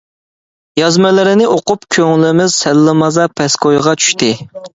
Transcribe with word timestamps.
يازمىلىرىنى 0.79 1.49
ئوقۇپ 1.49 1.85
كۆڭلىمىز 1.97 2.57
سەللىمازا 2.63 3.27
پەسكويغا 3.37 3.95
چۈشتى. 4.03 4.33